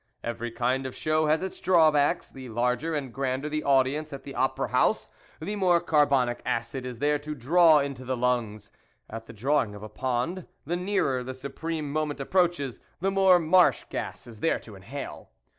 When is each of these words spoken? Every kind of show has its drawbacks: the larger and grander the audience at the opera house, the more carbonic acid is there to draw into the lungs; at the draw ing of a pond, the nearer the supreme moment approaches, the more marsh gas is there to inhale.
Every 0.23 0.49
kind 0.49 0.87
of 0.87 0.95
show 0.95 1.27
has 1.27 1.43
its 1.43 1.59
drawbacks: 1.59 2.31
the 2.31 2.49
larger 2.49 2.95
and 2.95 3.13
grander 3.13 3.47
the 3.49 3.63
audience 3.63 4.11
at 4.11 4.23
the 4.23 4.33
opera 4.33 4.69
house, 4.69 5.11
the 5.39 5.55
more 5.55 5.79
carbonic 5.79 6.41
acid 6.43 6.87
is 6.87 6.97
there 6.97 7.19
to 7.19 7.35
draw 7.35 7.77
into 7.77 8.03
the 8.03 8.17
lungs; 8.17 8.71
at 9.11 9.27
the 9.27 9.33
draw 9.33 9.61
ing 9.63 9.75
of 9.75 9.83
a 9.83 9.89
pond, 9.89 10.47
the 10.65 10.75
nearer 10.75 11.23
the 11.23 11.35
supreme 11.35 11.91
moment 11.93 12.19
approaches, 12.19 12.79
the 12.99 13.11
more 13.11 13.37
marsh 13.37 13.83
gas 13.91 14.25
is 14.25 14.39
there 14.39 14.57
to 14.61 14.73
inhale. 14.73 15.29